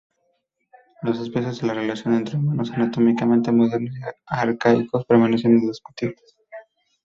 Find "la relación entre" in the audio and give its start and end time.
1.67-2.35